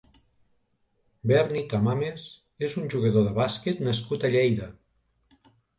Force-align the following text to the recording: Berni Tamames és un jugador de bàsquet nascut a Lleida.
Berni 1.33 1.63
Tamames 1.75 2.27
és 2.69 2.79
un 2.83 2.91
jugador 2.95 3.29
de 3.31 3.39
bàsquet 3.39 3.87
nascut 3.91 4.23
a 4.31 4.37
Lleida. 4.37 4.77